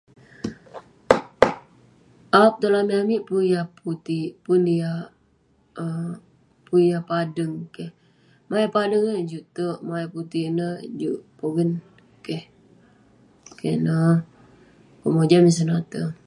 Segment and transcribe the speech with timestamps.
[2.39, 4.97] Aap tong langit amik pun yah putik, pun yah
[5.81, 6.09] um
[6.67, 7.53] pun yah padeng.
[7.75, 7.91] Keh.
[8.47, 9.79] Maok eh padeng ineh, juk te'erk.
[9.87, 10.75] Maok eh putik ineh
[15.91, 16.15] juk-